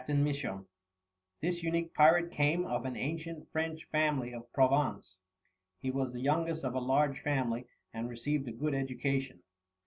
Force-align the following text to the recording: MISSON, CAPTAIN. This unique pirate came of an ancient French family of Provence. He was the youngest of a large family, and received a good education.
MISSON, 0.07 0.33
CAPTAIN. 0.33 0.67
This 1.41 1.61
unique 1.61 1.93
pirate 1.93 2.31
came 2.31 2.65
of 2.65 2.85
an 2.85 2.95
ancient 2.97 3.47
French 3.51 3.83
family 3.91 4.33
of 4.33 4.51
Provence. 4.51 5.17
He 5.79 5.91
was 5.91 6.11
the 6.11 6.21
youngest 6.21 6.63
of 6.63 6.73
a 6.73 6.79
large 6.79 7.19
family, 7.19 7.67
and 7.93 8.09
received 8.09 8.47
a 8.47 8.51
good 8.51 8.73
education. 8.73 9.43